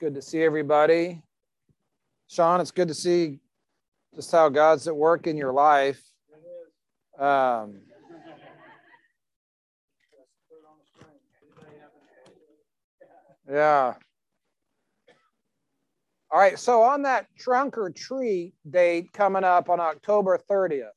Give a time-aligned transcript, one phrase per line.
[0.00, 1.20] good to see everybody.
[2.26, 3.38] Sean, it's good to see
[4.14, 6.00] just how God's at work in your life.
[7.18, 7.82] Um,
[13.46, 13.92] yeah.
[16.30, 20.88] All right, so on that trunk or treat date coming up on October 30th,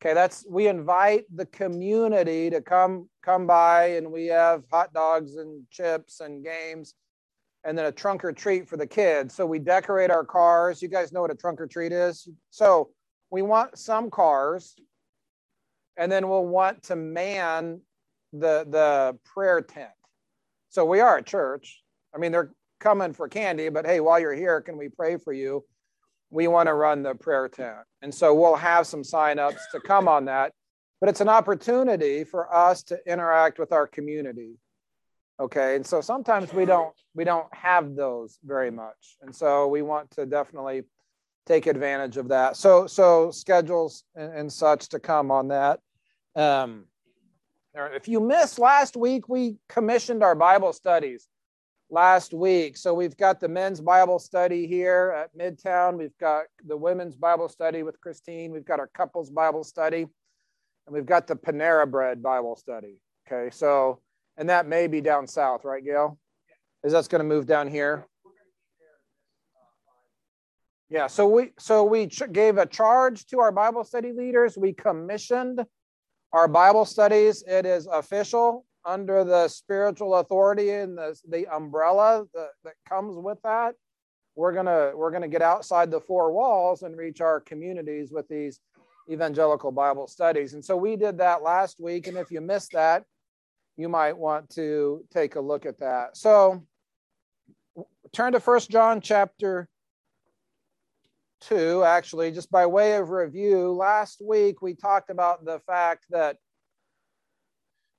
[0.00, 5.36] okay, that's we invite the community to come come by and we have hot dogs
[5.36, 6.94] and chips and games
[7.66, 9.34] and then a trunk or treat for the kids.
[9.34, 10.80] So we decorate our cars.
[10.80, 12.28] You guys know what a trunk or treat is?
[12.50, 12.90] So
[13.30, 14.76] we want some cars
[15.96, 17.80] and then we'll want to man
[18.32, 19.90] the the prayer tent.
[20.68, 21.82] So we are a church.
[22.14, 25.32] I mean, they're coming for candy, but hey, while you're here, can we pray for
[25.32, 25.64] you?
[26.30, 27.78] We want to run the prayer tent.
[28.02, 30.52] And so we'll have some signups to come on that.
[31.00, 34.56] But it's an opportunity for us to interact with our community.
[35.38, 35.76] Okay.
[35.76, 39.16] And so sometimes we don't we don't have those very much.
[39.22, 40.82] And so we want to definitely
[41.46, 42.56] take advantage of that.
[42.56, 45.80] So so schedules and, and such to come on that.
[46.34, 46.84] Um,
[47.74, 51.28] if you missed last week, we commissioned our Bible studies
[51.90, 52.76] last week.
[52.76, 55.98] So we've got the men's Bible study here at Midtown.
[55.98, 58.52] We've got the women's Bible study with Christine.
[58.52, 60.06] We've got our couples Bible study.
[60.86, 62.98] And we've got the Panera Bread Bible study.
[63.26, 63.50] Okay.
[63.50, 64.00] So,
[64.36, 66.18] and that may be down south, right, Gail?
[66.84, 68.06] Is that's going to move down here?
[70.88, 74.56] Yeah, so we so we gave a charge to our Bible study leaders.
[74.56, 75.64] We commissioned
[76.32, 77.42] our Bible studies.
[77.42, 83.38] It is official under the spiritual authority and the, the umbrella that, that comes with
[83.42, 83.74] that
[84.36, 88.60] we're gonna we're gonna get outside the four walls and reach our communities with these
[89.10, 93.04] evangelical bible studies and so we did that last week and if you missed that
[93.76, 96.62] you might want to take a look at that so
[98.12, 99.68] turn to first john chapter
[101.42, 106.36] 2 actually just by way of review last week we talked about the fact that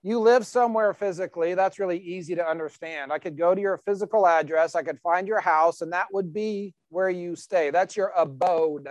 [0.07, 3.11] you live somewhere physically, that's really easy to understand.
[3.11, 6.33] I could go to your physical address, I could find your house, and that would
[6.33, 7.71] be where you stay.
[7.71, 8.87] That's your abode.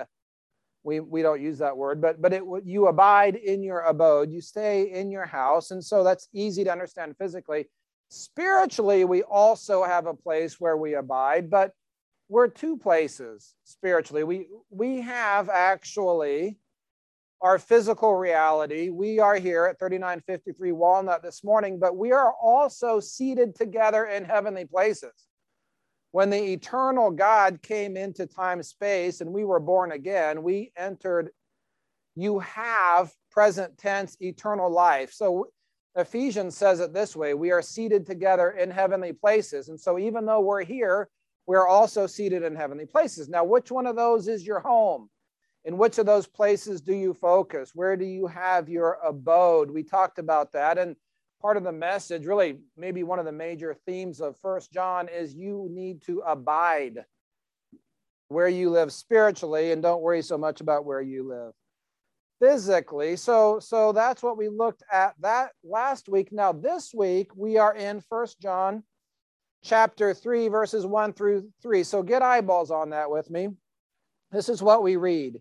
[0.86, 4.30] We, we don't use that word, but but it you abide in your abode.
[4.30, 7.68] You stay in your house, and so that's easy to understand physically.
[8.08, 11.72] Spiritually, we also have a place where we abide, but
[12.28, 14.22] we're two places spiritually.
[14.22, 16.56] We we have actually
[17.40, 18.88] our physical reality.
[18.88, 24.24] We are here at 3953 Walnut this morning, but we are also seated together in
[24.24, 25.25] heavenly places.
[26.12, 31.30] When the eternal God came into time space and we were born again, we entered,
[32.14, 35.12] you have present tense eternal life.
[35.12, 35.48] So
[35.94, 39.68] Ephesians says it this way we are seated together in heavenly places.
[39.68, 41.08] And so even though we're here,
[41.46, 43.28] we're also seated in heavenly places.
[43.28, 45.08] Now, which one of those is your home?
[45.64, 47.72] In which of those places do you focus?
[47.74, 49.70] Where do you have your abode?
[49.70, 50.78] We talked about that.
[50.78, 50.96] And
[51.46, 55.32] part of the message, really, maybe one of the major themes of First John is
[55.32, 57.04] you need to abide
[58.26, 61.52] where you live spiritually and don't worry so much about where you live
[62.40, 63.14] physically.
[63.14, 66.32] So, so that's what we looked at that last week.
[66.32, 68.82] Now, this week we are in First John
[69.62, 71.84] chapter 3, verses 1 through 3.
[71.84, 73.50] So get eyeballs on that with me.
[74.32, 75.40] This is what we read.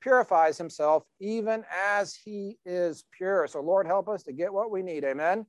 [0.00, 3.46] purifies himself even as he is pure.
[3.46, 5.04] So, Lord, help us to get what we need.
[5.04, 5.46] Amen.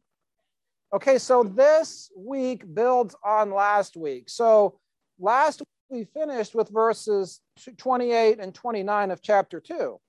[0.94, 4.30] Okay, so this week builds on last week.
[4.30, 4.80] So,
[5.20, 7.42] last week we finished with verses
[7.78, 10.00] 28 and 29 of chapter 2.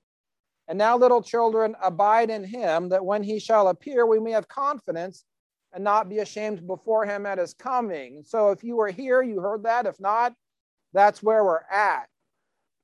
[0.68, 4.48] And now, little children, abide in him, that when he shall appear, we may have
[4.48, 5.24] confidence
[5.72, 8.22] and not be ashamed before him at his coming.
[8.24, 9.86] So, if you were here, you heard that.
[9.86, 10.32] If not,
[10.92, 12.09] that's where we're at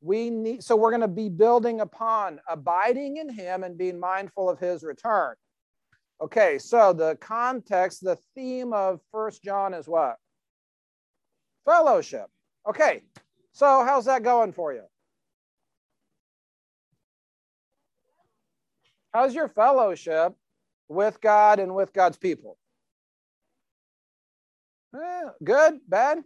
[0.06, 4.48] we need so we're going to be building upon abiding in him and being mindful
[4.48, 5.34] of his return.
[6.22, 10.16] Okay so the context the theme of first john is what?
[11.64, 12.26] Fellowship.
[12.68, 13.02] Okay
[13.52, 14.84] so how's that going for you?
[19.12, 20.34] How's your fellowship
[20.88, 22.56] with god and with god's people?
[24.94, 26.22] Eh, good bad?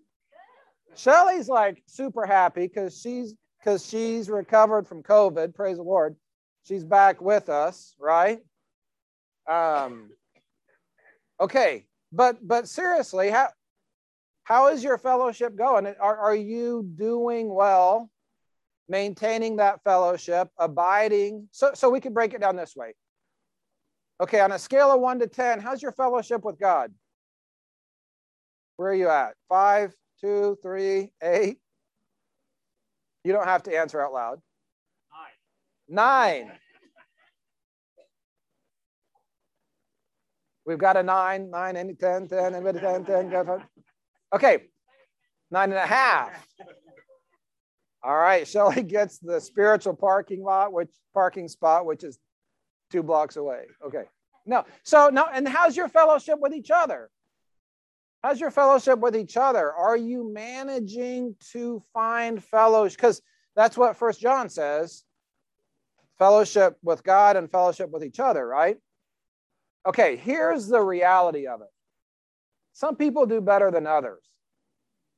[0.97, 5.55] Shelly's like super happy because she's because she's recovered from COVID.
[5.55, 6.17] Praise the Lord.
[6.65, 8.41] She's back with us, right?
[9.49, 10.11] Um,
[11.41, 13.49] okay, but but seriously, how
[14.45, 15.87] how is your fellowship going?
[15.87, 18.11] Are, are you doing well,
[18.89, 21.49] maintaining that fellowship, abiding?
[21.51, 22.95] So so we could break it down this way.
[24.21, 26.93] Okay, on a scale of one to ten, how's your fellowship with God?
[28.77, 29.35] Where are you at?
[29.49, 31.59] Five, two, three, eight.
[33.25, 34.41] You don't have to answer out loud.
[35.89, 36.47] Nine.
[36.47, 36.53] Nine.
[40.67, 43.63] We've got a nine, nine, any 10, 10, anybody 10, 10, 10.
[44.33, 44.67] Okay,
[45.51, 46.47] nine and a half.
[48.03, 52.19] All right, Shelly gets the spiritual parking lot, which parking spot, which is
[52.91, 53.65] two blocks away.
[53.85, 54.05] Okay.
[54.47, 57.11] No, so no, and how's your fellowship with each other?
[58.23, 59.73] How's your fellowship with each other?
[59.73, 62.99] Are you managing to find fellowship?
[62.99, 63.23] Because
[63.57, 65.05] that's what First John says
[66.19, 68.77] fellowship with God and fellowship with each other, right?
[69.87, 71.69] Okay, here's the reality of it
[72.73, 74.23] some people do better than others.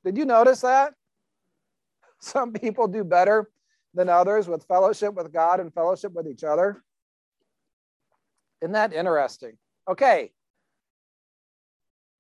[0.05, 0.95] Did you notice that?
[2.21, 3.51] Some people do better
[3.95, 6.83] than others with fellowship with God and fellowship with each other.
[8.61, 9.59] Isn't that interesting?
[9.89, 10.33] Okay.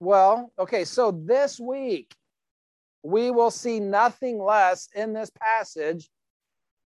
[0.03, 2.13] Well, okay, so this week
[3.05, 6.11] we will see nothing less in this passage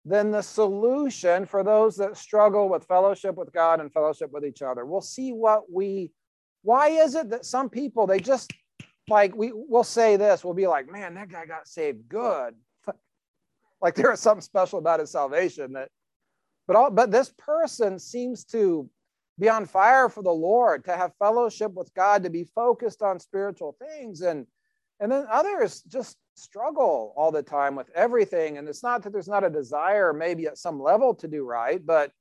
[0.04, 4.60] than the solution for those that struggle with fellowship with God and fellowship with each
[4.60, 4.84] other.
[4.84, 6.10] We'll see what we,
[6.60, 8.52] why is it that some people, they just
[9.08, 12.54] like, we, we'll say this, we'll be like, man, that guy got saved good.
[13.80, 15.88] like there is something special about his salvation that,
[16.66, 18.90] but all, but this person seems to
[19.38, 23.20] be on fire for the Lord, to have fellowship with God, to be focused on
[23.20, 24.22] spiritual things.
[24.22, 24.46] And
[24.98, 28.58] and then others just struggle all the time with everything.
[28.58, 31.84] And it's not that there's not a desire, maybe at some level, to do right,
[31.84, 32.12] but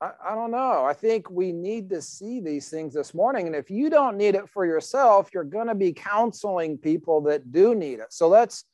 [0.00, 0.84] I, I, don't know.
[0.84, 3.46] I think we need to see these things this morning.
[3.46, 7.52] And if you don't need it for yourself, you're going to be counseling people that
[7.52, 8.12] do need it.
[8.12, 8.64] So let's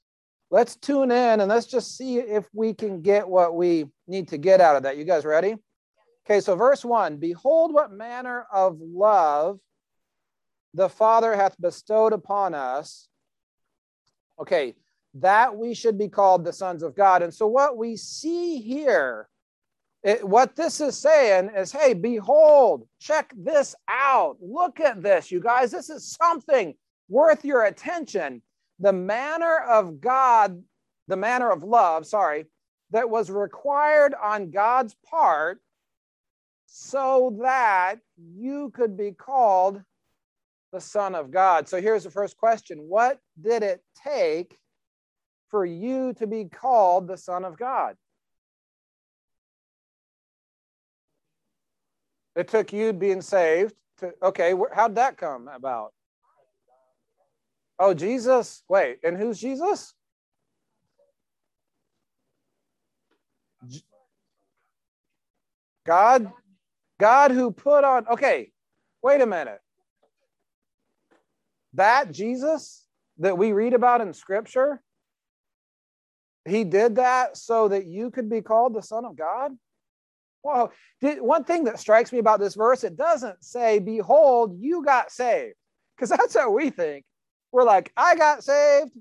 [0.51, 4.39] let's tune in and let's just see if we can get what we need to
[4.39, 4.97] get out of that.
[4.97, 5.57] You guys ready?
[6.27, 9.59] Okay, so verse one Behold, what manner of love
[10.75, 13.09] the Father hath bestowed upon us.
[14.41, 14.75] Okay,
[15.15, 17.23] that we should be called the sons of God.
[17.23, 19.29] And so, what we see here,
[20.03, 24.37] it, what this is saying is hey, behold, check this out.
[24.41, 25.71] Look at this, you guys.
[25.71, 26.75] This is something
[27.09, 28.43] worth your attention.
[28.79, 30.63] The manner of God,
[31.09, 32.47] the manner of love, sorry,
[32.93, 35.61] that was required on God's part
[36.73, 39.83] so that you could be called
[40.73, 41.69] the Son of God.
[41.69, 44.57] So here's the first question What did it take
[45.49, 47.97] for you to be called the Son of God?
[52.37, 55.93] It took you being saved to, okay, how'd that come about?
[57.81, 58.63] Oh, Jesus.
[58.69, 59.93] Wait, and who's Jesus?
[65.85, 66.33] God,
[67.01, 68.53] God who put on, okay,
[69.03, 69.61] wait a minute
[71.75, 72.87] that Jesus
[73.19, 74.83] that we read about in scripture,
[76.49, 79.53] he did that so that you could be called the Son of God?
[80.43, 80.73] Well,
[81.03, 85.55] one thing that strikes me about this verse, it doesn't say, Behold, you got saved.
[85.97, 87.05] Because that's how we think.
[87.53, 88.93] We're like, I got saved.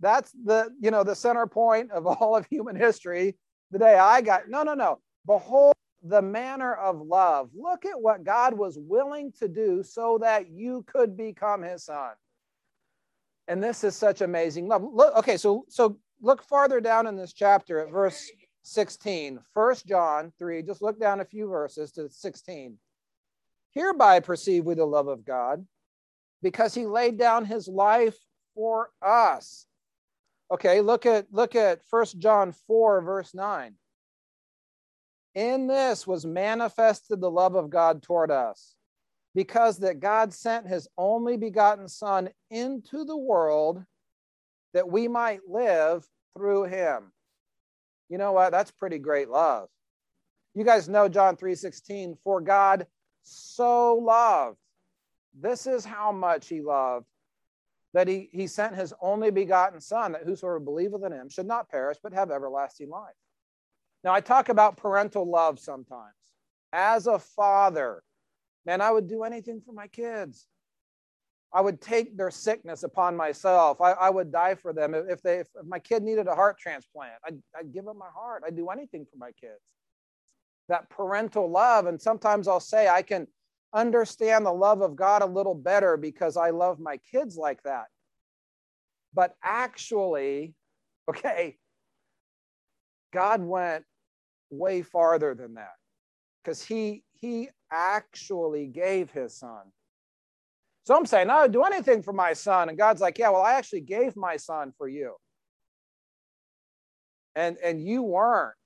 [0.00, 3.36] That's the, you know, the center point of all of human history.
[3.70, 4.98] The day I got, no, no, no.
[5.26, 7.50] Behold, the manner of love.
[7.54, 12.12] Look at what God was willing to do so that you could become his son.
[13.48, 14.82] And this is such amazing love.
[14.82, 18.30] Look, okay, so so look farther down in this chapter at verse
[18.62, 19.40] 16.
[19.54, 22.78] 1 John 3, just look down a few verses to 16.
[23.72, 25.66] Hereby perceive we the love of God,
[26.42, 28.16] because he laid down his life
[28.54, 29.66] for us.
[30.52, 33.74] Okay, look at look at 1 John 4, verse 9.
[35.34, 38.74] In this was manifested the love of God toward us,
[39.34, 43.84] because that God sent his only begotten Son into the world
[44.74, 46.06] that we might live
[46.36, 47.12] through him.
[48.08, 48.50] You know what?
[48.50, 49.68] That's pretty great love.
[50.54, 52.86] You guys know John 3:16, for God
[53.22, 54.58] so loved.
[55.32, 57.06] This is how much he loved
[57.92, 61.68] that he, he sent his only begotten son that whosoever believeth in him should not
[61.68, 63.14] perish but have everlasting life.
[64.02, 66.14] Now, I talk about parental love sometimes.
[66.72, 68.02] As a father,
[68.64, 70.46] man, I would do anything for my kids.
[71.52, 73.80] I would take their sickness upon myself.
[73.80, 74.94] I, I would die for them.
[74.94, 78.44] If, they, if my kid needed a heart transplant, I'd, I'd give them my heart.
[78.46, 79.60] I'd do anything for my kids.
[80.68, 81.86] That parental love.
[81.86, 83.26] And sometimes I'll say, I can
[83.74, 87.86] understand the love of God a little better because I love my kids like that.
[89.12, 90.54] But actually,
[91.10, 91.56] okay,
[93.12, 93.84] God went
[94.50, 95.74] way farther than that
[96.42, 99.62] because he he actually gave his son
[100.84, 102.68] so I'm saying, I would do anything for my son.
[102.68, 105.14] And God's like, yeah, well, I actually gave my son for you.
[107.36, 108.56] And, and you weren't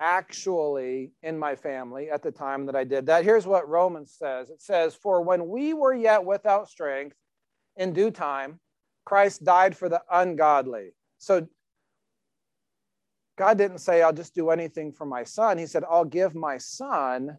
[0.00, 3.24] actually in my family at the time that I did that.
[3.24, 7.16] Here's what Romans says it says, For when we were yet without strength,
[7.76, 8.58] in due time,
[9.04, 10.94] Christ died for the ungodly.
[11.18, 11.46] So
[13.36, 15.58] God didn't say, I'll just do anything for my son.
[15.58, 17.38] He said, I'll give my son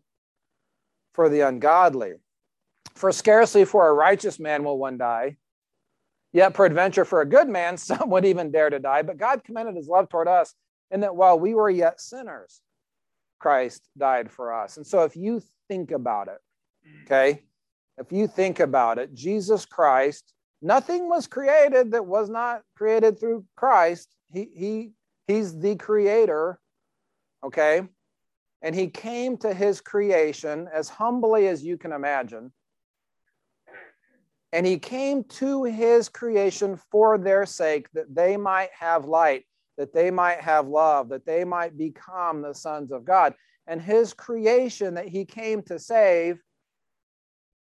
[1.13, 2.13] for the ungodly.
[2.95, 5.38] For scarcely for a righteous man will one die,
[6.33, 9.01] yet peradventure for a good man some would even dare to die.
[9.01, 10.53] But God commended his love toward us
[10.89, 12.62] in that while we were yet sinners,
[13.39, 14.77] Christ died for us.
[14.77, 16.38] And so if you think about it,
[16.88, 17.03] mm.
[17.05, 17.43] okay,
[17.98, 23.45] if you think about it, Jesus Christ, nothing was created that was not created through
[23.55, 24.10] Christ.
[24.31, 24.91] He, he,
[25.31, 26.59] he's the creator,
[27.43, 27.81] okay?
[28.61, 32.51] And he came to his creation as humbly as you can imagine
[34.53, 39.45] and he came to his creation for their sake, that they might have light,
[39.77, 43.33] that they might have love, that they might become the sons of God.
[43.67, 46.41] And his creation that he came to save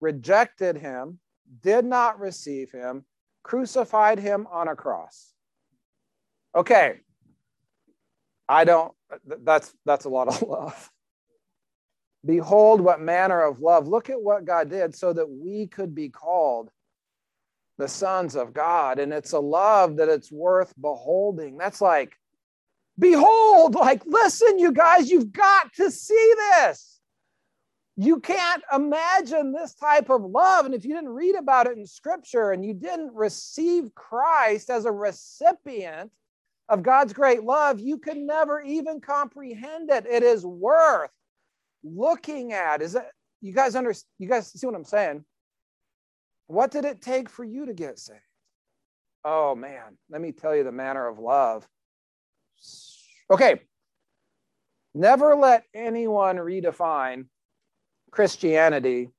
[0.00, 1.18] rejected him,
[1.60, 3.04] did not receive him,
[3.42, 5.34] crucified him on a cross.
[6.56, 7.00] Okay.
[8.48, 8.92] I don't
[9.24, 10.90] that's that's a lot of love.
[12.24, 13.88] Behold, what manner of love.
[13.88, 16.70] Look at what God did so that we could be called
[17.78, 19.00] the sons of God.
[19.00, 21.56] And it's a love that it's worth beholding.
[21.56, 22.14] That's like,
[22.96, 27.00] behold, like, listen, you guys, you've got to see this.
[27.96, 30.64] You can't imagine this type of love.
[30.64, 34.84] And if you didn't read about it in scripture and you didn't receive Christ as
[34.84, 36.12] a recipient
[36.72, 40.06] of God's great love, you could never even comprehend it.
[40.06, 41.10] It is worth
[41.84, 42.80] looking at.
[42.80, 43.10] Is that
[43.42, 45.22] you guys under you guys see what i'm saying?
[46.46, 48.20] What did it take for you to get saved?
[49.22, 49.98] Oh man.
[50.08, 51.68] Let me tell you the manner of love.
[53.30, 53.60] Okay.
[54.94, 57.26] Never let anyone redefine
[58.10, 59.10] christianity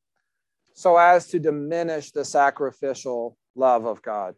[0.73, 4.35] so as to diminish the sacrificial love of god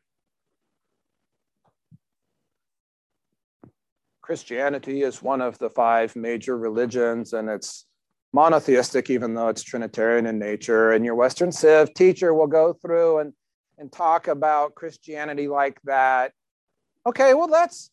[4.26, 7.86] christianity is one of the five major religions and it's
[8.34, 10.92] monotheistic, even though it's Trinitarian in nature.
[10.92, 13.34] And your Western Civ teacher will go through and,
[13.78, 16.34] and talk about Christianity like that.
[17.06, 17.92] Okay, well, that's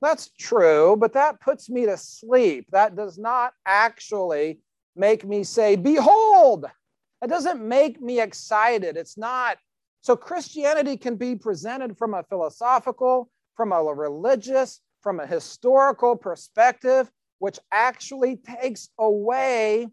[0.00, 2.66] that's true, but that puts me to sleep.
[2.70, 4.60] That does not actually
[4.94, 6.66] make me say, Behold.
[7.22, 8.96] It doesn't make me excited.
[8.96, 9.56] It's not.
[10.02, 17.10] So Christianity can be presented from a philosophical, from a religious, from a historical perspective
[17.38, 19.86] which actually takes away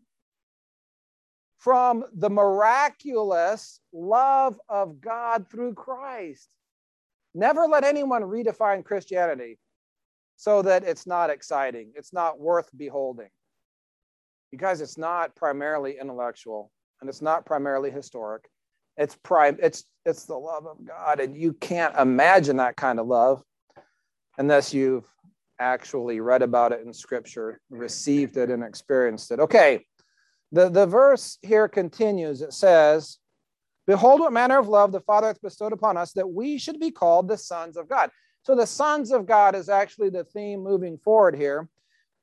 [1.57, 6.47] from the miraculous love of God through Christ.
[7.35, 9.59] Never let anyone redefine Christianity
[10.37, 13.29] so that it's not exciting, it's not worth beholding.
[14.49, 18.45] Because it's not primarily intellectual and it's not primarily historic.
[18.95, 21.19] It's prime, it's it's the love of God.
[21.19, 23.43] And you can't imagine that kind of love
[24.41, 25.05] unless you've
[25.59, 29.39] actually read about it in scripture, received it, and experienced it.
[29.39, 29.85] Okay,
[30.51, 32.41] the, the verse here continues.
[32.41, 33.19] It says,
[33.85, 36.89] Behold, what manner of love the Father hath bestowed upon us that we should be
[36.89, 38.09] called the sons of God.
[38.41, 41.69] So the sons of God is actually the theme moving forward here.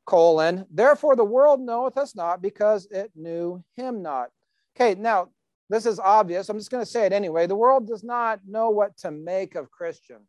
[0.04, 4.30] Colon, therefore the world knoweth us not because it knew him not.
[4.74, 5.28] Okay, now
[5.70, 6.48] this is obvious.
[6.48, 7.46] I'm just going to say it anyway.
[7.46, 10.26] The world does not know what to make of Christians.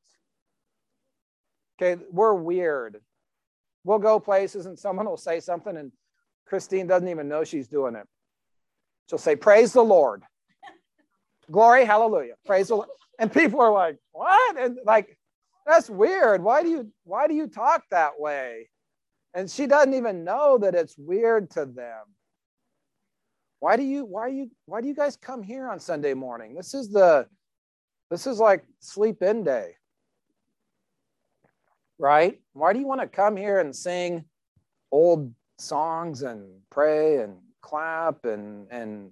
[1.82, 3.00] Okay, we're weird.
[3.86, 5.92] We'll go places and someone will say something and
[6.46, 8.06] Christine doesn't even know she's doing it.
[9.10, 10.24] She'll say, Praise the Lord.
[11.52, 12.34] Glory, hallelujah.
[12.46, 12.90] Praise the Lord.
[13.18, 14.60] And people are like, What?
[14.60, 15.18] And like,
[15.66, 16.44] that's weird.
[16.44, 18.70] Why do you why do you talk that way?
[19.34, 22.04] And she doesn't even know that it's weird to them.
[23.60, 26.56] Why do you why you why do you guys come here on Sunday morning?
[26.56, 27.28] This is the
[28.10, 29.76] this is like sleep in day
[32.00, 32.40] right?
[32.54, 34.26] Why do you want to come here and sing
[34.92, 39.12] old songs and pray and clap and and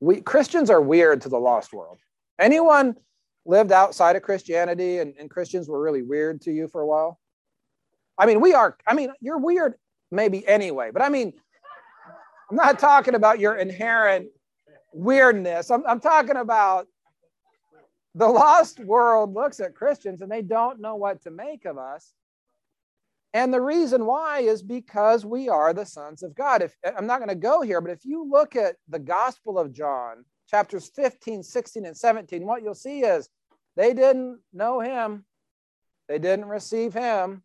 [0.00, 1.98] we Christians are weird to the lost world.
[2.38, 2.96] Anyone
[3.44, 7.18] lived outside of Christianity and, and Christians were really weird to you for a while?
[8.18, 9.74] I mean, we are, I mean, you're weird
[10.10, 11.32] maybe anyway, but I mean,
[12.50, 14.28] I'm not talking about your inherent
[14.92, 15.70] weirdness.
[15.70, 16.86] I'm, I'm talking about
[18.14, 22.12] the lost world looks at Christians and they don't know what to make of us.
[23.32, 26.62] And the reason why is because we are the sons of God.
[26.62, 29.72] If I'm not going to go here, but if you look at the Gospel of
[29.72, 33.28] John, chapters 15, 16, and 17, what you'll see is
[33.76, 35.24] they didn't know him,
[36.08, 37.44] they didn't receive him,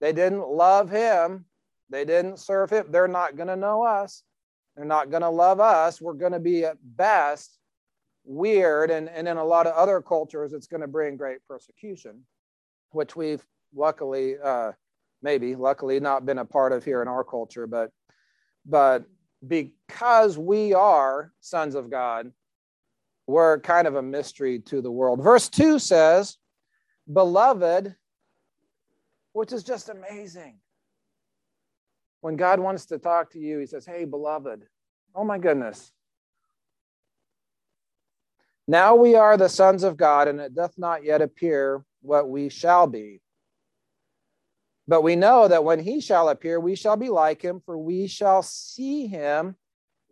[0.00, 1.46] they didn't love him,
[1.90, 2.86] they didn't serve him.
[2.90, 4.22] They're not going to know us,
[4.76, 6.00] they're not going to love us.
[6.00, 7.58] We're going to be at best
[8.24, 8.90] weird.
[8.90, 12.24] And, and in a lot of other cultures, it's going to bring great persecution,
[12.90, 14.72] which we've luckily, uh,
[15.22, 17.66] maybe luckily not been a part of here in our culture.
[17.66, 17.90] But,
[18.66, 19.04] but
[19.46, 22.32] because we are sons of God,
[23.26, 25.22] we're kind of a mystery to the world.
[25.22, 26.36] Verse 2 says,
[27.10, 27.94] Beloved,
[29.32, 30.58] which is just amazing.
[32.20, 34.66] When God wants to talk to you, He says, Hey, beloved.
[35.14, 35.92] Oh my goodness.
[38.66, 42.48] Now we are the sons of God, and it doth not yet appear what we
[42.48, 43.20] shall be.
[44.88, 48.06] But we know that when he shall appear, we shall be like him, for we
[48.06, 49.56] shall see him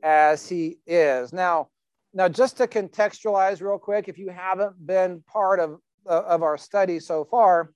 [0.02, 1.32] as he is.
[1.32, 1.68] Now,
[2.12, 6.58] now just to contextualize real quick, if you haven't been part of, uh, of our
[6.58, 7.72] study so far,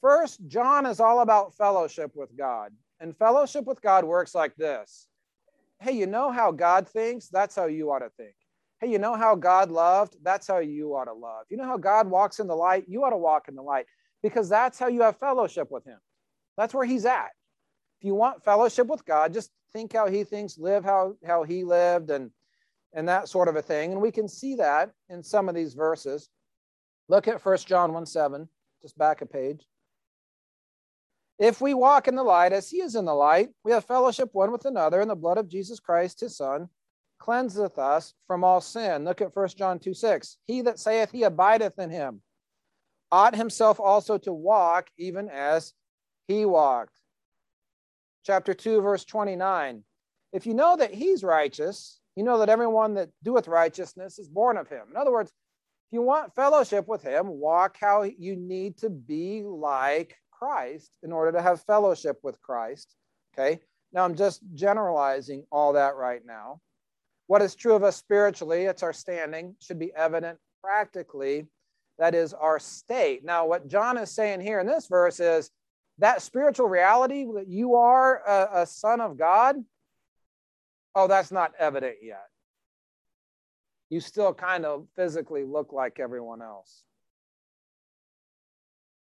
[0.00, 2.72] first, John is all about fellowship with God.
[3.00, 5.08] And fellowship with God works like this.
[5.80, 7.28] Hey, you know how God thinks?
[7.28, 8.34] That's how you ought to think.
[8.82, 10.16] Hey, you know how God loved?
[10.24, 11.46] That's how you ought to love.
[11.48, 12.84] You know how God walks in the light?
[12.88, 13.86] You ought to walk in the light
[14.24, 15.98] because that's how you have fellowship with Him.
[16.56, 17.30] That's where He's at.
[18.00, 21.62] If you want fellowship with God, just think how He thinks, live how, how He
[21.62, 22.32] lived, and,
[22.92, 23.92] and that sort of a thing.
[23.92, 26.28] And we can see that in some of these verses.
[27.08, 28.48] Look at 1 John 1 7,
[28.82, 29.64] just back a page.
[31.38, 34.30] If we walk in the light as he is in the light, we have fellowship
[34.32, 36.68] one with another in the blood of Jesus Christ, his Son,
[37.22, 39.04] cleanseth us from all sin.
[39.04, 40.38] Look at 1 John 2 6.
[40.46, 42.20] He that saith he abideth in him
[43.12, 45.72] ought himself also to walk even as
[46.26, 46.98] he walked.
[48.24, 49.84] Chapter 2, verse 29.
[50.32, 54.56] If you know that he's righteous, you know that everyone that doeth righteousness is born
[54.56, 54.86] of him.
[54.90, 59.42] In other words, if you want fellowship with him, walk how you need to be
[59.44, 62.96] like Christ in order to have fellowship with Christ.
[63.32, 63.60] Okay.
[63.92, 66.60] Now I'm just generalizing all that right now.
[67.32, 71.46] What is true of us spiritually, it's our standing, should be evident practically.
[71.98, 73.24] That is our state.
[73.24, 75.50] Now, what John is saying here in this verse is
[75.96, 79.56] that spiritual reality that you are a, a son of God,
[80.94, 82.26] oh, that's not evident yet.
[83.88, 86.82] You still kind of physically look like everyone else.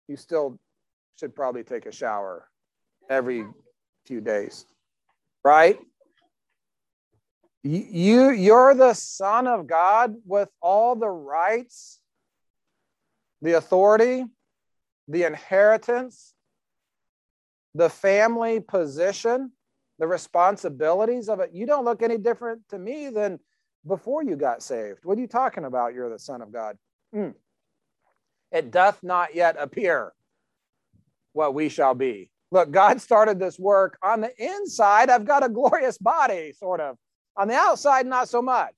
[0.07, 0.57] You still
[1.19, 2.49] should probably take a shower
[3.11, 3.45] every
[4.07, 4.65] few days,
[5.43, 5.79] right?
[7.67, 11.99] You, you're the son of God with all the rights,
[13.41, 14.23] the authority,
[15.09, 16.33] the inheritance,
[17.75, 19.51] the family position,
[19.99, 21.51] the responsibilities of it.
[21.51, 23.37] You don't look any different to me than
[23.85, 25.03] before you got saved.
[25.03, 25.93] What are you talking about?
[25.93, 26.77] You're the son of God.
[27.13, 27.33] Mm.
[28.53, 30.13] It doth not yet appear
[31.33, 32.29] what we shall be.
[32.49, 35.09] Look, God started this work on the inside.
[35.09, 36.97] I've got a glorious body, sort of.
[37.37, 38.73] On the outside, not so much.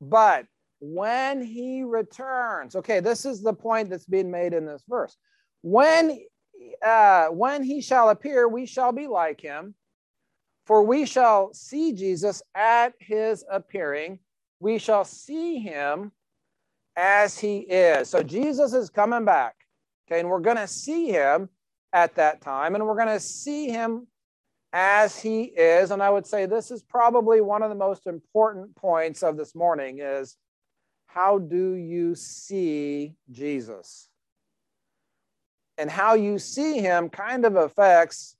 [0.00, 0.46] But
[0.80, 5.16] when he returns, okay, this is the point that's being made in this verse.
[5.62, 6.20] When
[6.84, 9.74] uh, when he shall appear, we shall be like him,
[10.66, 14.18] for we shall see Jesus at his appearing.
[14.60, 16.12] We shall see him
[16.96, 18.08] as he is.
[18.08, 19.54] So Jesus is coming back,
[20.06, 21.48] okay, and we're going to see him
[21.92, 24.06] at that time, and we're going to see him
[24.72, 28.74] as he is and i would say this is probably one of the most important
[28.76, 30.36] points of this morning is
[31.08, 34.08] how do you see jesus?
[35.78, 38.36] And how you see him kind of affects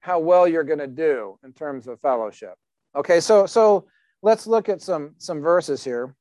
[0.00, 2.54] how well you're going to do in terms of fellowship.
[2.94, 3.86] Okay so so
[4.22, 6.14] let's look at some some verses here.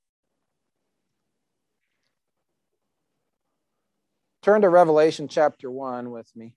[4.42, 6.54] Turn to revelation chapter 1 with me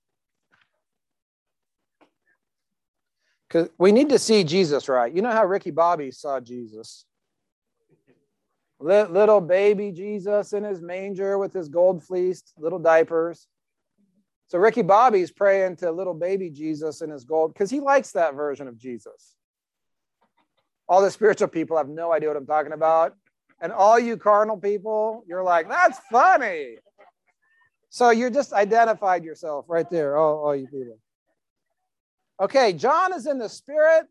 [3.50, 5.12] Because we need to see Jesus right.
[5.12, 7.04] You know how Ricky Bobby saw Jesus?
[8.78, 13.48] Little baby Jesus in his manger with his gold fleeced little diapers.
[14.46, 18.34] So Ricky Bobby's praying to little baby Jesus in his gold because he likes that
[18.34, 19.34] version of Jesus.
[20.88, 23.14] All the spiritual people have no idea what I'm talking about.
[23.60, 26.76] And all you carnal people, you're like, that's funny.
[27.90, 30.98] So you just identified yourself right there, all, all you people.
[32.40, 34.06] Okay, John is in the spirit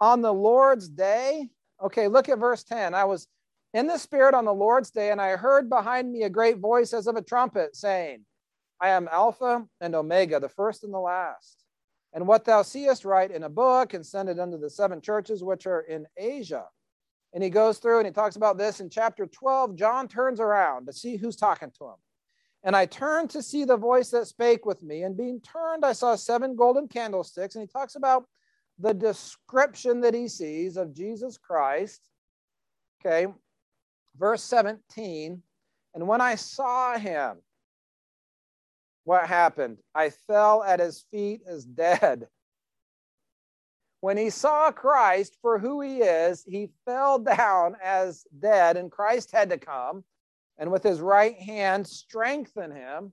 [0.00, 1.48] on the Lord's day.
[1.82, 2.94] Okay, look at verse 10.
[2.94, 3.26] I was
[3.74, 6.92] in the spirit on the Lord's day, and I heard behind me a great voice
[6.92, 8.24] as of a trumpet saying,
[8.80, 11.64] I am Alpha and Omega, the first and the last.
[12.12, 15.42] And what thou seest, write in a book and send it unto the seven churches
[15.42, 16.66] which are in Asia.
[17.34, 19.74] And he goes through and he talks about this in chapter 12.
[19.74, 21.96] John turns around to see who's talking to him.
[22.66, 25.04] And I turned to see the voice that spake with me.
[25.04, 27.54] And being turned, I saw seven golden candlesticks.
[27.54, 28.26] And he talks about
[28.80, 32.02] the description that he sees of Jesus Christ.
[33.00, 33.32] Okay,
[34.18, 35.40] verse 17.
[35.94, 37.36] And when I saw him,
[39.04, 39.78] what happened?
[39.94, 42.26] I fell at his feet as dead.
[44.00, 49.32] When he saw Christ for who he is, he fell down as dead, and Christ
[49.32, 50.04] had to come
[50.58, 53.12] and with his right hand strengthen him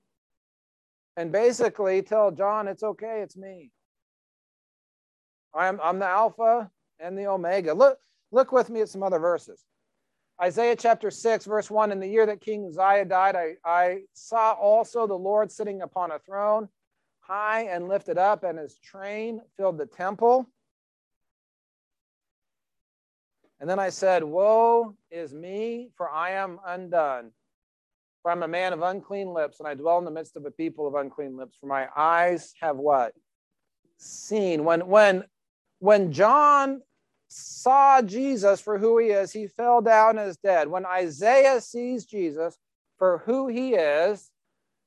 [1.17, 3.71] and basically tell John, it's okay, it's me.
[5.53, 7.73] I'm, I'm the Alpha and the Omega.
[7.73, 7.99] Look,
[8.31, 9.63] look with me at some other verses.
[10.41, 14.53] Isaiah chapter 6, verse 1 In the year that King Uzziah died, I, I saw
[14.53, 16.69] also the Lord sitting upon a throne,
[17.19, 20.49] high and lifted up, and his train filled the temple.
[23.63, 27.31] And then I said, Woe is me, for I am undone.
[28.21, 30.51] For I'm a man of unclean lips, and I dwell in the midst of a
[30.51, 31.55] people of unclean lips.
[31.61, 33.13] For my eyes have what?
[33.95, 34.65] Seen.
[34.65, 35.23] When when
[35.79, 36.81] when John
[37.29, 40.67] saw Jesus for who he is, he fell down as dead.
[40.67, 42.57] When Isaiah sees Jesus
[42.97, 44.29] for who he is,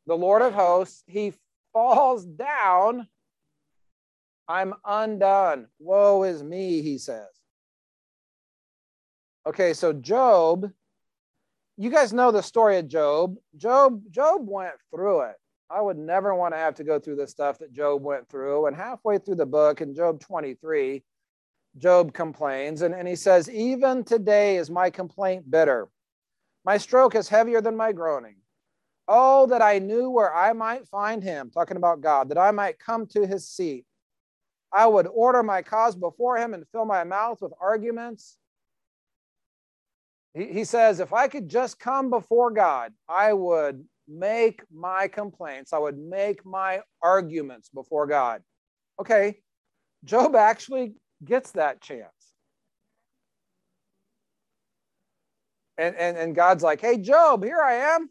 [0.06, 1.32] the Lord of hosts, he
[1.72, 3.08] falls down.
[4.46, 5.68] I'm undone.
[5.78, 7.35] Woe is me, he says.
[9.46, 10.72] Okay, so Job,
[11.76, 13.36] you guys know the story of Job.
[13.56, 15.36] Job, Job went through it.
[15.70, 18.66] I would never want to have to go through the stuff that Job went through.
[18.66, 21.04] And halfway through the book in Job 23,
[21.78, 25.88] Job complains, and, and he says, Even today is my complaint bitter.
[26.64, 28.36] My stroke is heavier than my groaning.
[29.06, 32.80] Oh, that I knew where I might find him, talking about God, that I might
[32.80, 33.84] come to his seat.
[34.72, 38.38] I would order my cause before him and fill my mouth with arguments.
[40.36, 45.72] He, he says, If I could just come before God, I would make my complaints,
[45.72, 48.42] I would make my arguments before God.
[49.00, 49.38] Okay,
[50.04, 50.94] Job actually
[51.24, 52.10] gets that chance.
[55.78, 58.08] And, and, and God's like, hey, Job, here I am.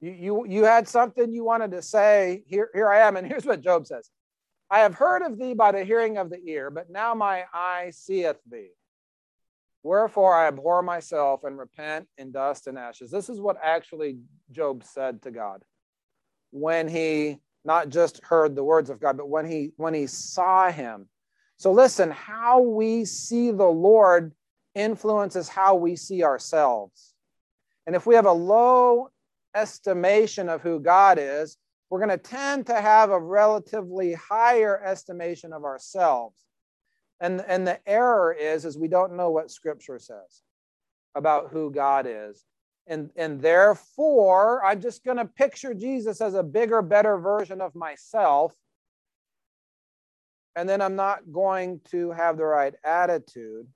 [0.00, 2.42] You, you, you had something you wanted to say.
[2.46, 3.16] Here, here I am.
[3.16, 4.10] And here's what Job says
[4.70, 7.90] I have heard of thee by the hearing of the ear, but now my eye
[7.92, 8.70] seeth thee.
[9.82, 13.10] Wherefore I abhor myself and repent in dust and ashes.
[13.10, 14.18] This is what actually
[14.50, 15.62] Job said to God
[16.50, 20.70] when he not just heard the words of God, but when he when he saw
[20.70, 21.08] him.
[21.56, 24.32] So listen, how we see the Lord
[24.74, 27.14] influences how we see ourselves.
[27.86, 29.10] And if we have a low
[29.54, 31.56] estimation of who God is,
[31.90, 36.36] we're going to tend to have a relatively higher estimation of ourselves.
[37.22, 40.42] And, and the error is, is we don't know what scripture says
[41.14, 42.44] about who God is.
[42.88, 47.76] And, and therefore, I'm just going to picture Jesus as a bigger, better version of
[47.76, 48.52] myself.
[50.56, 53.68] And then I'm not going to have the right attitude.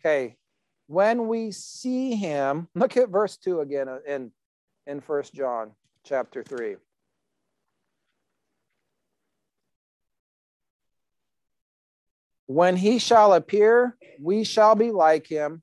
[0.00, 0.36] Okay,
[0.86, 4.30] when we see him, look at verse 2 again in,
[4.86, 5.72] in First John
[6.04, 6.76] chapter 3.
[12.48, 15.62] When he shall appear, we shall be like him,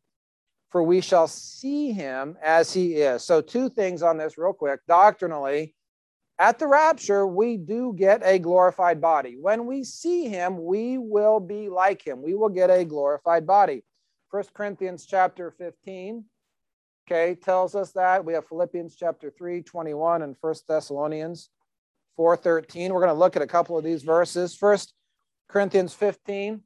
[0.69, 3.23] for we shall see him as he is.
[3.23, 4.81] So, two things on this, real quick.
[4.87, 5.73] Doctrinally,
[6.37, 9.35] at the rapture, we do get a glorified body.
[9.41, 12.21] When we see him, we will be like him.
[12.21, 13.83] We will get a glorified body.
[14.29, 16.23] First Corinthians chapter 15,
[17.07, 18.23] okay, tells us that.
[18.23, 21.49] We have Philippians chapter 3, 21, and First Thessalonians
[22.15, 22.93] 4, 13.
[22.93, 24.55] We're going to look at a couple of these verses.
[24.55, 24.93] First
[25.49, 26.61] Corinthians 15,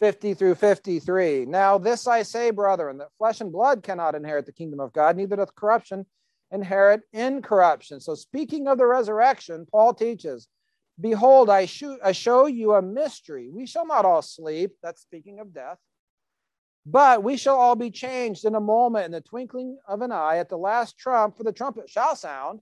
[0.00, 1.46] 50 through 53.
[1.46, 5.16] Now, this I say, brethren, that flesh and blood cannot inherit the kingdom of God,
[5.16, 6.06] neither doth corruption
[6.50, 8.00] inherit incorruption.
[8.00, 10.48] So, speaking of the resurrection, Paul teaches,
[10.98, 11.68] Behold, I,
[12.02, 13.50] I show you a mystery.
[13.50, 14.72] We shall not all sleep.
[14.82, 15.76] That's speaking of death.
[16.86, 20.38] But we shall all be changed in a moment, in the twinkling of an eye,
[20.38, 22.60] at the last trump, for the trumpet shall sound.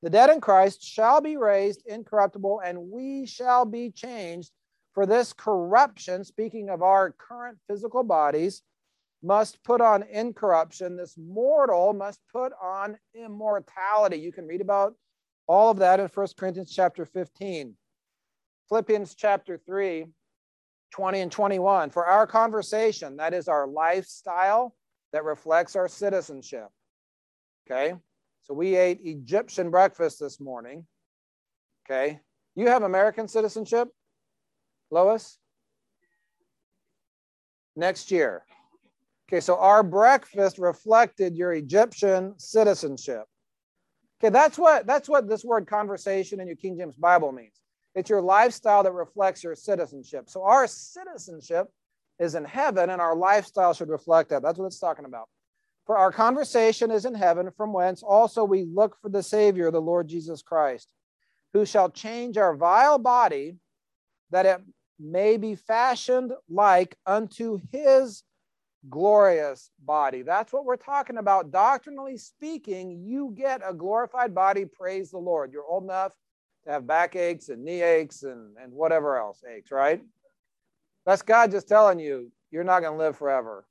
[0.00, 4.52] The dead in Christ shall be raised incorruptible, and we shall be changed.
[4.98, 8.62] For this corruption, speaking of our current physical bodies,
[9.22, 10.96] must put on incorruption.
[10.96, 14.16] This mortal must put on immortality.
[14.16, 14.96] You can read about
[15.46, 17.76] all of that in 1 Corinthians chapter 15.
[18.68, 20.06] Philippians chapter 3,
[20.90, 21.90] 20 and 21.
[21.90, 24.74] For our conversation, that is our lifestyle
[25.12, 26.66] that reflects our citizenship.
[27.70, 27.94] Okay,
[28.42, 30.84] so we ate Egyptian breakfast this morning.
[31.86, 32.18] Okay,
[32.56, 33.90] you have American citizenship,
[34.90, 35.38] Lois?
[37.76, 38.44] Next year.
[39.28, 43.24] Okay, so our breakfast reflected your Egyptian citizenship.
[44.20, 47.60] Okay, that's what that's what this word conversation in your King James Bible means.
[47.94, 50.28] It's your lifestyle that reflects your citizenship.
[50.28, 51.68] So our citizenship
[52.18, 54.42] is in heaven and our lifestyle should reflect that.
[54.42, 55.28] That's what it's talking about.
[55.86, 59.80] For our conversation is in heaven, from whence also we look for the Savior, the
[59.80, 60.88] Lord Jesus Christ,
[61.52, 63.56] who shall change our vile body
[64.30, 64.60] that it
[64.98, 68.22] may be fashioned like unto his
[68.88, 70.22] glorious body.
[70.22, 71.50] That's what we're talking about.
[71.50, 74.64] Doctrinally speaking, you get a glorified body.
[74.64, 75.52] Praise the Lord.
[75.52, 76.14] You're old enough
[76.64, 80.02] to have back aches and knee aches and, and whatever else aches, right?
[81.06, 83.66] That's God just telling you, you're not going to live forever.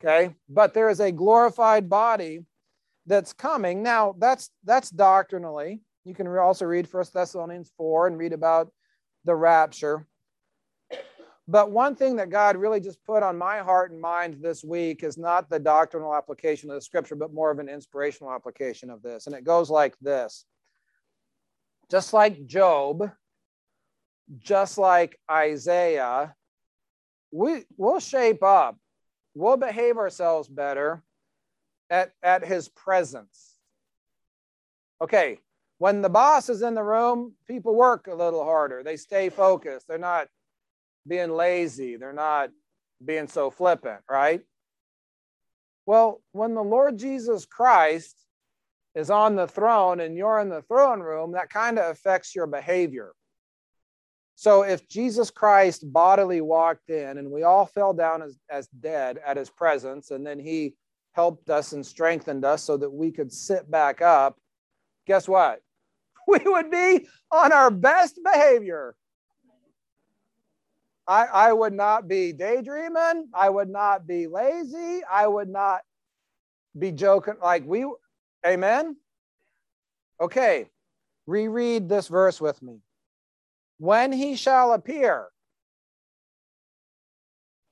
[0.00, 0.34] Okay.
[0.48, 2.44] But there is a glorified body
[3.06, 3.82] that's coming.
[3.82, 5.80] Now, that's that's doctrinally.
[6.04, 8.70] You can also read First Thessalonians 4 and read about
[9.24, 10.06] the rapture.
[11.50, 15.02] But one thing that God really just put on my heart and mind this week
[15.02, 19.02] is not the doctrinal application of the scripture, but more of an inspirational application of
[19.02, 19.26] this.
[19.26, 20.44] And it goes like this
[21.90, 23.10] Just like Job,
[24.38, 26.34] just like Isaiah,
[27.32, 28.76] we, we'll shape up,
[29.34, 31.02] we'll behave ourselves better
[31.88, 33.54] at, at his presence.
[35.00, 35.38] Okay,
[35.78, 38.82] when the boss is in the room, people work a little harder.
[38.82, 39.86] They stay focused.
[39.88, 40.28] They're not
[41.06, 42.50] being lazy, they're not
[43.04, 44.42] being so flippant, right?
[45.86, 48.14] Well, when the Lord Jesus Christ
[48.94, 52.46] is on the throne and you're in the throne room, that kind of affects your
[52.46, 53.12] behavior.
[54.34, 59.18] So if Jesus Christ bodily walked in and we all fell down as, as dead
[59.26, 60.74] at his presence, and then he
[61.12, 64.38] helped us and strengthened us so that we could sit back up,
[65.06, 65.60] guess what?
[66.32, 68.94] We would be on our best behavior.
[71.06, 73.28] I, I would not be daydreaming.
[73.32, 75.00] I would not be lazy.
[75.10, 75.80] I would not
[76.78, 77.86] be joking like we,
[78.46, 78.96] amen?
[80.20, 80.68] Okay,
[81.26, 82.80] reread this verse with me.
[83.78, 85.28] When he shall appear,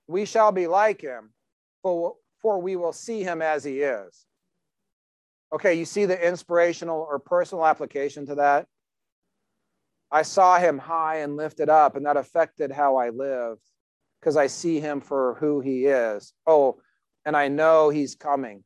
[0.06, 1.34] we shall be like him,
[1.82, 4.24] for, for we will see him as he is.
[5.52, 8.66] Okay, you see the inspirational or personal application to that?
[10.10, 13.62] I saw him high and lifted up, and that affected how I lived
[14.20, 16.32] because I see him for who he is.
[16.46, 16.78] Oh,
[17.24, 18.64] and I know he's coming.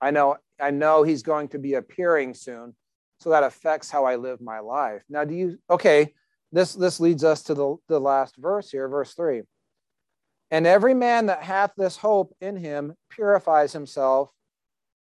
[0.00, 2.74] I know I know he's going to be appearing soon.
[3.20, 5.02] So that affects how I live my life.
[5.08, 6.14] Now, do you okay?
[6.52, 9.42] This this leads us to the, the last verse here, verse three.
[10.50, 14.30] And every man that hath this hope in him purifies himself,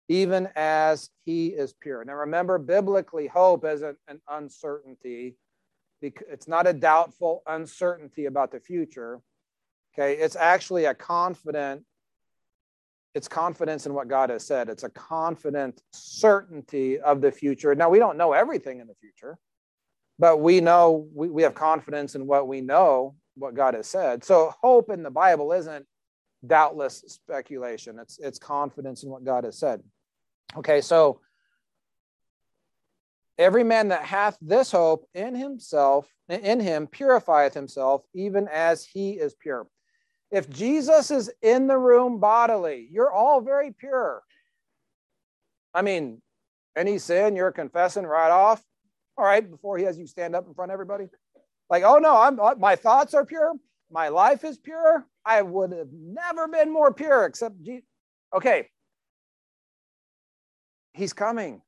[0.09, 2.03] even as he is pure.
[2.05, 5.35] Now remember, biblically, hope isn't an uncertainty
[6.01, 9.21] it's not a doubtful uncertainty about the future.
[9.93, 11.83] Okay, it's actually a confident,
[13.15, 14.69] it's confidence in what God has said.
[14.69, 17.73] It's a confident certainty of the future.
[17.73, 19.39] Now, we don't know everything in the future,
[20.19, 24.23] but we know we, we have confidence in what we know, what God has said.
[24.23, 25.85] So, hope in the Bible isn't
[26.45, 29.81] doubtless speculation, it's, it's confidence in what God has said.
[30.55, 31.19] Okay, so
[33.38, 39.12] Every man that hath this hope in himself, in him, purifieth himself, even as he
[39.12, 39.67] is pure.
[40.31, 44.23] If Jesus is in the room bodily, you're all very pure.
[45.73, 46.21] I mean,
[46.75, 48.63] any sin you're confessing right off,
[49.17, 51.05] all right, before he has you stand up in front of everybody.
[51.69, 53.53] Like, oh no, I'm uh, my thoughts are pure,
[53.91, 55.05] my life is pure.
[55.23, 57.86] I would have never been more pure except Jesus.
[58.33, 58.69] Okay.
[60.97, 61.62] He's coming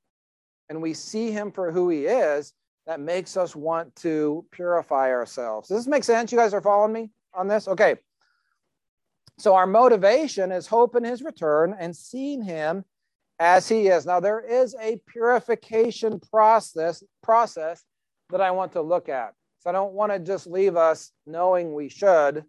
[0.69, 2.53] and we see him for who he is,
[2.87, 5.69] that makes us want to purify ourselves.
[5.69, 6.31] Does this make sense?
[6.31, 7.67] You guys are following me on this?
[7.67, 7.95] Okay.
[9.37, 12.83] So our motivation is hope in his return and seeing him
[13.39, 14.05] as he is.
[14.05, 17.83] Now there is a purification process process
[18.31, 19.33] that I want to look at.
[19.59, 22.43] So I don't want to just leave us knowing we should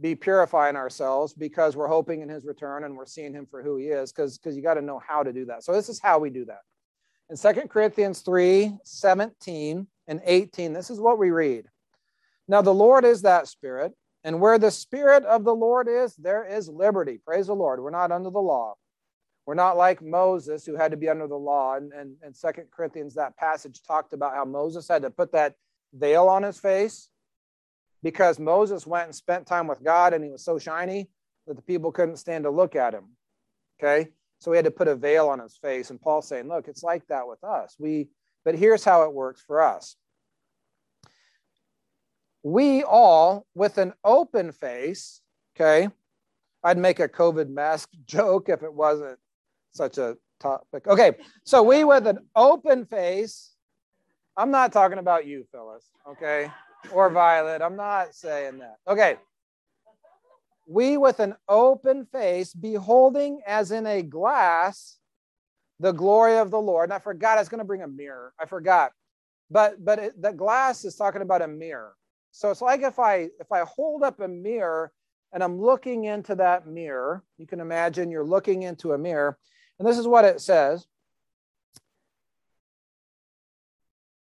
[0.00, 3.76] be purifying ourselves because we're hoping in his return and we're seeing him for who
[3.76, 5.64] he is because because you got to know how to do that.
[5.64, 6.60] So this is how we do that.
[7.30, 11.66] In 2 Corinthians 3 17 and 18, this is what we read.
[12.48, 16.44] Now, the Lord is that Spirit, and where the Spirit of the Lord is, there
[16.44, 17.18] is liberty.
[17.24, 17.80] Praise the Lord.
[17.80, 18.74] We're not under the law.
[19.46, 21.76] We're not like Moses, who had to be under the law.
[21.76, 25.54] And, and, and 2 Corinthians, that passage talked about how Moses had to put that
[25.92, 27.08] veil on his face
[28.06, 31.08] because Moses went and spent time with God and he was so shiny
[31.48, 33.06] that the people couldn't stand to look at him.
[33.80, 34.10] Okay.
[34.38, 35.90] So he had to put a veil on his face.
[35.90, 37.74] And Paul's saying, look, it's like that with us.
[37.80, 38.10] We,
[38.44, 39.96] but here's how it works for us.
[42.44, 45.20] We all, with an open face,
[45.56, 45.88] okay,
[46.62, 49.18] I'd make a COVID mask joke if it wasn't
[49.72, 50.86] such a topic.
[50.86, 53.50] Okay, so we with an open face.
[54.36, 56.52] I'm not talking about you, Phyllis, okay?
[56.92, 57.62] Or Violet.
[57.62, 58.76] I'm not saying that.
[58.88, 59.16] Okay.
[60.68, 64.98] We with an open face, beholding as in a glass
[65.78, 66.84] the glory of the Lord.
[66.84, 68.32] And I forgot I was going to bring a mirror.
[68.40, 68.92] I forgot.
[69.50, 71.94] But but it, the glass is talking about a mirror.
[72.32, 74.92] So it's like if I if I hold up a mirror
[75.32, 79.38] and I'm looking into that mirror, you can imagine you're looking into a mirror
[79.78, 80.86] and this is what it says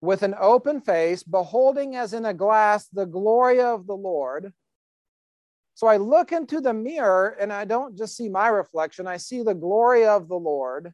[0.01, 4.53] with an open face, beholding as in a glass the glory of the Lord.
[5.73, 9.43] So I look into the mirror and I don't just see my reflection, I see
[9.43, 10.93] the glory of the Lord,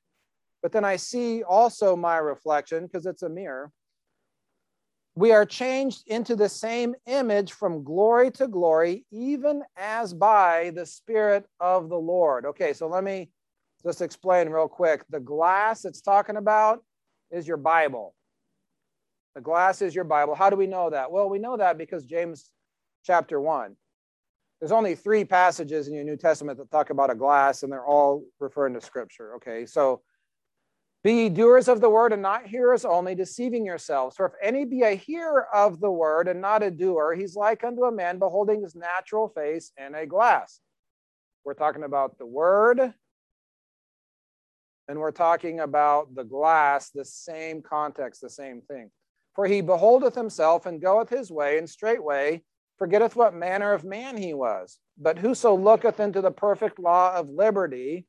[0.62, 3.72] but then I see also my reflection because it's a mirror.
[5.16, 10.88] We are changed into the same image from glory to glory, even as by the
[10.88, 12.46] Spirit of the Lord.
[12.48, 13.30] Okay, so let me
[13.84, 15.06] just explain real quick.
[15.10, 16.84] The glass it's talking about
[17.30, 18.16] is your Bible.
[19.36, 20.36] The glass is your Bible.
[20.36, 21.12] How do we know that?
[21.12, 22.52] Well, we know that because James
[23.04, 23.76] chapter 1.
[24.60, 27.86] There's only three passages in your New Testament that talk about a glass, and they're
[27.86, 29.36] all referring to Scripture.
[29.36, 30.02] Okay, so
[31.04, 34.16] be doers of the word and not hearers only, deceiving yourselves.
[34.16, 37.64] For if any be a hearer of the word and not a doer, he's like
[37.66, 40.62] unto a man beholding his natural face in a glass.
[41.44, 42.94] We're talking about the word
[44.88, 48.90] and we're talking about the glass, the same context, the same thing.
[49.36, 52.44] For he beholdeth himself and goeth his way, and straightway
[52.78, 54.80] forgetteth what manner of man he was.
[54.98, 58.06] But whoso looketh into the perfect law of liberty,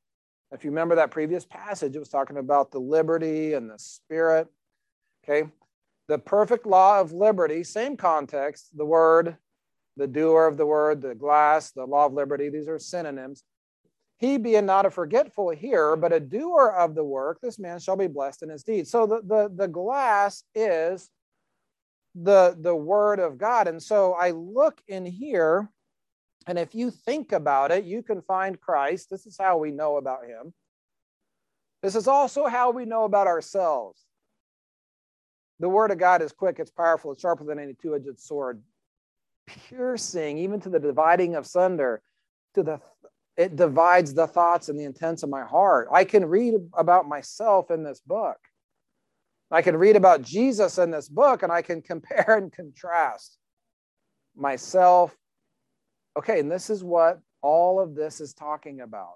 [0.54, 4.46] if you remember that previous passage, it was talking about the liberty and the spirit.
[5.24, 5.48] Okay.
[6.06, 9.36] The perfect law of liberty, same context, the word,
[9.96, 13.42] the doer of the word, the glass, the law of liberty, these are synonyms.
[14.24, 17.94] He being not a forgetful hearer, but a doer of the work, this man shall
[17.94, 18.88] be blessed in his deed.
[18.88, 21.10] So the, the, the glass is
[22.14, 23.68] the, the word of God.
[23.68, 25.68] And so I look in here,
[26.46, 29.10] and if you think about it, you can find Christ.
[29.10, 30.54] This is how we know about him.
[31.82, 34.00] This is also how we know about ourselves.
[35.60, 38.62] The word of God is quick, it's powerful, it's sharper than any two edged sword,
[39.46, 42.00] piercing even to the dividing of sunder,
[42.54, 42.80] to the
[43.36, 45.88] it divides the thoughts and the intents of my heart.
[45.92, 48.38] I can read about myself in this book.
[49.50, 53.38] I can read about Jesus in this book and I can compare and contrast
[54.36, 55.16] myself.
[56.16, 59.14] Okay, and this is what all of this is talking about.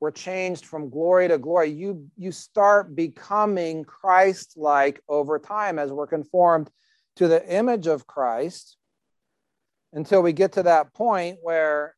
[0.00, 1.70] We're changed from glory to glory.
[1.70, 6.70] You, you start becoming Christ like over time as we're conformed
[7.16, 8.76] to the image of Christ
[9.92, 11.94] until we get to that point where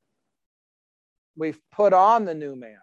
[1.36, 2.78] we've put on the new man,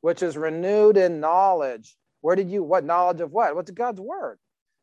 [0.00, 1.96] which is renewed in knowledge.
[2.20, 3.54] Where did you, what knowledge of what?
[3.54, 4.38] What's God's word?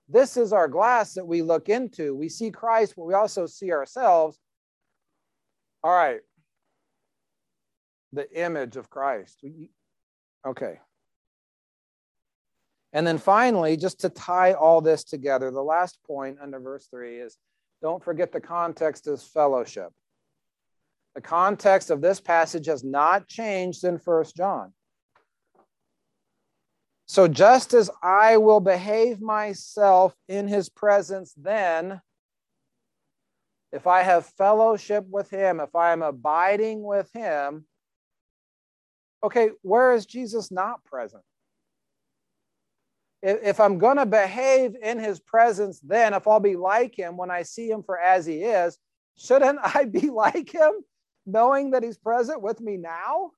[0.08, 2.16] This is our glass that we look into.
[2.16, 4.40] We see Christ, but we also see ourselves.
[5.84, 6.22] All right.
[8.14, 9.44] The image of Christ.
[10.48, 10.80] Okay.
[12.94, 17.18] And then finally, just to tie all this together, the last point under verse three
[17.18, 17.38] is
[17.82, 19.92] don't forget the context is fellowship.
[21.16, 24.74] The context of this passage has not changed in First John.
[27.08, 32.02] So, just as I will behave myself in his presence, then,
[33.72, 37.66] if I have fellowship with him, if I am abiding with him,
[39.24, 41.24] okay, where is Jesus not present?
[43.22, 47.32] If I'm going to behave in his presence, then if I'll be like him when
[47.32, 48.78] I see him for as he is,
[49.18, 50.72] shouldn't I be like him
[51.26, 53.32] knowing that he's present with me now?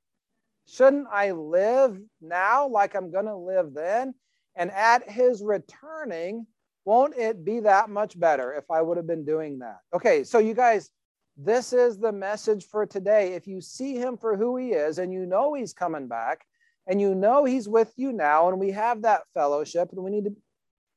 [0.67, 4.13] Shouldn't I live now like I'm going to live then?
[4.55, 6.45] And at his returning,
[6.83, 9.79] won't it be that much better if I would have been doing that?
[9.93, 10.89] Okay, so you guys,
[11.37, 13.33] this is the message for today.
[13.33, 16.45] If you see him for who he is and you know he's coming back
[16.87, 20.25] and you know he's with you now and we have that fellowship and we need
[20.25, 20.35] to,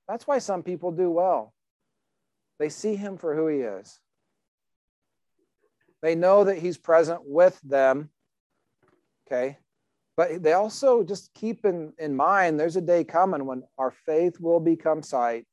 [0.09, 1.53] that's why some people do well.
[2.59, 4.01] They see him for who he is.
[6.03, 8.11] They know that he's present with them.
[9.27, 9.59] Okay.
[10.17, 14.39] But they also just keep in, in mind there's a day coming when our faith
[14.41, 15.47] will become sight.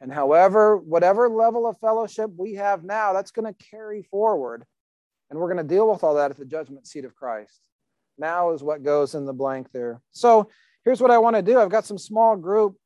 [0.00, 4.64] And however, whatever level of fellowship we have now, that's going to carry forward.
[5.30, 7.60] And we're going to deal with all that at the judgment seat of Christ.
[8.16, 10.00] Now is what goes in the blank there.
[10.12, 10.48] So
[10.84, 12.76] here's what I want to do I've got some small group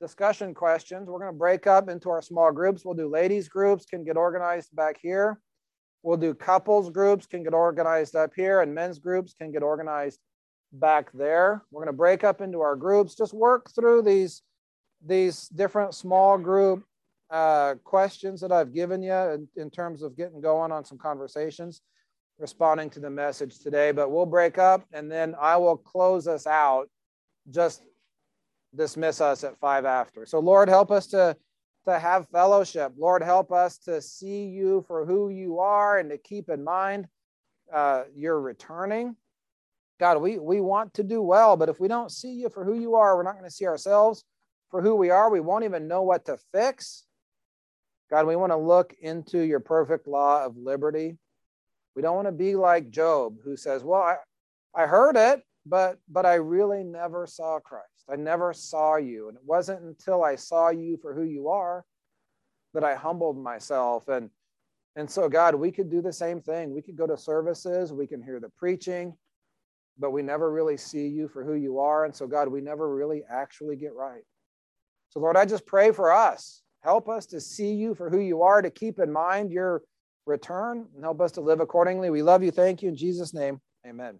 [0.00, 1.08] discussion questions.
[1.08, 2.84] We're going to break up into our small groups.
[2.84, 5.38] We'll do ladies groups, can get organized back here.
[6.02, 10.18] We'll do couples groups, can get organized up here, and men's groups can get organized
[10.72, 11.62] back there.
[11.70, 13.14] We're going to break up into our groups.
[13.14, 14.42] Just work through these,
[15.04, 16.84] these different small group
[17.30, 21.80] uh, questions that I've given you in, in terms of getting going on some conversations,
[22.38, 23.92] responding to the message today.
[23.92, 26.88] But we'll break up and then I will close us out.
[27.50, 27.82] Just
[28.74, 30.26] dismiss us at five after.
[30.26, 31.36] So, Lord, help us to,
[31.86, 32.92] to have fellowship.
[32.96, 37.08] Lord, help us to see you for who you are and to keep in mind
[37.72, 39.16] uh, you're returning.
[39.98, 42.74] God, we, we want to do well, but if we don't see you for who
[42.74, 44.24] you are, we're not going to see ourselves
[44.70, 45.30] for who we are.
[45.30, 47.04] We won't even know what to fix.
[48.10, 51.16] God, we want to look into your perfect law of liberty.
[51.94, 54.16] We don't want to be like Job, who says, Well, I,
[54.74, 58.04] I heard it, but but I really never saw Christ.
[58.10, 59.28] I never saw you.
[59.28, 61.84] And it wasn't until I saw you for who you are
[62.74, 64.08] that I humbled myself.
[64.08, 64.30] And
[64.96, 66.74] and so, God, we could do the same thing.
[66.74, 69.14] We could go to services, we can hear the preaching,
[69.98, 72.04] but we never really see you for who you are.
[72.04, 74.22] And so, God, we never really actually get right.
[75.10, 76.62] So, Lord, I just pray for us.
[76.82, 79.82] Help us to see you for who you are, to keep in mind your
[80.26, 82.10] return, and help us to live accordingly.
[82.10, 82.50] We love you.
[82.50, 82.88] Thank you.
[82.88, 84.18] In Jesus' name, amen.